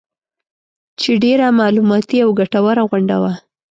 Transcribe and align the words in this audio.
چې 0.99 1.11
ډېره 1.23 1.47
معلوماتي 1.59 2.17
او 2.25 2.29
ګټوره 2.39 2.83
غونډه 2.89 3.15
وه 3.21 3.33